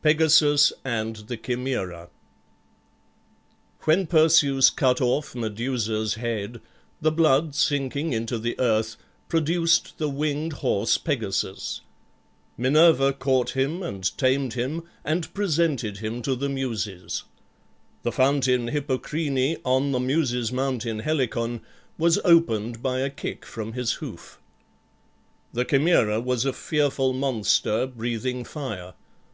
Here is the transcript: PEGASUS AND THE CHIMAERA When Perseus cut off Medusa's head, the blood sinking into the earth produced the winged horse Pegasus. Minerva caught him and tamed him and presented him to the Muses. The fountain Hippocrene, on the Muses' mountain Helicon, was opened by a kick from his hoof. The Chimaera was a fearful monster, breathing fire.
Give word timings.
PEGASUS 0.00 0.72
AND 0.82 1.16
THE 1.28 1.36
CHIMAERA 1.36 2.08
When 3.82 4.06
Perseus 4.06 4.70
cut 4.70 5.02
off 5.02 5.34
Medusa's 5.34 6.14
head, 6.14 6.62
the 7.02 7.12
blood 7.12 7.54
sinking 7.54 8.14
into 8.14 8.38
the 8.38 8.58
earth 8.58 8.96
produced 9.28 9.98
the 9.98 10.08
winged 10.08 10.54
horse 10.54 10.96
Pegasus. 10.96 11.82
Minerva 12.56 13.12
caught 13.12 13.50
him 13.50 13.82
and 13.82 14.16
tamed 14.16 14.54
him 14.54 14.84
and 15.04 15.34
presented 15.34 15.98
him 15.98 16.22
to 16.22 16.34
the 16.34 16.48
Muses. 16.48 17.24
The 18.04 18.10
fountain 18.12 18.68
Hippocrene, 18.68 19.58
on 19.66 19.92
the 19.92 20.00
Muses' 20.00 20.50
mountain 20.50 21.00
Helicon, 21.00 21.60
was 21.98 22.18
opened 22.24 22.82
by 22.82 23.00
a 23.00 23.10
kick 23.10 23.44
from 23.44 23.74
his 23.74 23.92
hoof. 24.00 24.40
The 25.52 25.66
Chimaera 25.66 26.22
was 26.22 26.46
a 26.46 26.54
fearful 26.54 27.12
monster, 27.12 27.86
breathing 27.86 28.44
fire. 28.44 28.94